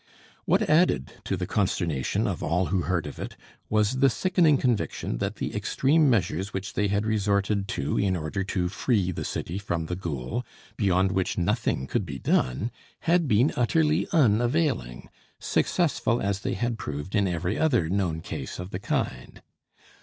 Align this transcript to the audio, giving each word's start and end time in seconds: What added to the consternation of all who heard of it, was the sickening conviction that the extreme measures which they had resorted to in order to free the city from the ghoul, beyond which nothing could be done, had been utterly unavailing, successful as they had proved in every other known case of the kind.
What 0.45 0.63
added 0.67 1.11
to 1.25 1.37
the 1.37 1.45
consternation 1.45 2.25
of 2.25 2.41
all 2.41 2.65
who 2.73 2.81
heard 2.81 3.05
of 3.05 3.19
it, 3.19 3.37
was 3.69 3.99
the 3.99 4.09
sickening 4.09 4.57
conviction 4.57 5.19
that 5.19 5.35
the 5.35 5.55
extreme 5.55 6.09
measures 6.09 6.53
which 6.53 6.73
they 6.73 6.87
had 6.87 7.05
resorted 7.05 7.67
to 7.67 7.99
in 7.99 8.15
order 8.15 8.43
to 8.45 8.67
free 8.67 9.11
the 9.11 9.23
city 9.23 9.59
from 9.59 9.85
the 9.85 9.95
ghoul, 9.95 10.43
beyond 10.75 11.11
which 11.11 11.37
nothing 11.37 11.85
could 11.85 12.03
be 12.07 12.17
done, 12.17 12.71
had 13.01 13.27
been 13.27 13.53
utterly 13.55 14.07
unavailing, 14.11 15.07
successful 15.37 16.19
as 16.19 16.39
they 16.39 16.55
had 16.55 16.79
proved 16.79 17.13
in 17.13 17.27
every 17.27 17.59
other 17.59 17.87
known 17.87 18.21
case 18.21 18.57
of 18.57 18.71
the 18.71 18.79
kind. 18.79 19.43